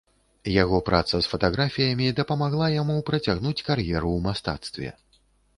[0.51, 4.89] Яго праца з фатаграфіямі дапамагла яму працягнуць кар'еру ў мастацтве.